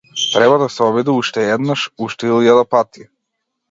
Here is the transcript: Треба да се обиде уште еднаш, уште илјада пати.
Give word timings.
Треба 0.33 0.55
да 0.61 0.69
се 0.75 0.83
обиде 0.87 1.15
уште 1.19 1.45
еднаш, 1.59 1.87
уште 2.09 2.33
илјада 2.35 2.69
пати. 2.77 3.11